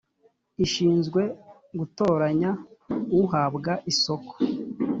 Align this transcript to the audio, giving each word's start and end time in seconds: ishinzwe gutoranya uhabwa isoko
ishinzwe 0.65 1.21
gutoranya 1.79 2.51
uhabwa 3.21 3.71
isoko 3.91 4.33